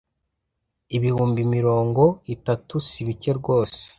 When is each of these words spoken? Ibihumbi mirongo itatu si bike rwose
Ibihumbi 0.95 1.41
mirongo 1.55 2.03
itatu 2.35 2.75
si 2.87 2.99
bike 3.07 3.31
rwose 3.39 3.81